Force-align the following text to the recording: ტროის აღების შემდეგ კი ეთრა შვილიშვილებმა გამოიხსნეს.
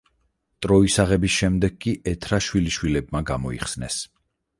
ტროის 0.65 0.95
აღების 1.03 1.35
შემდეგ 1.41 1.75
კი 1.85 1.93
ეთრა 2.11 2.39
შვილიშვილებმა 2.47 3.21
გამოიხსნეს. 3.33 4.01